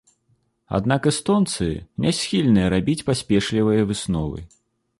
[0.77, 1.67] Аднак эстонцы
[2.05, 4.39] не схільныя рабіць паспешлівыя высновы.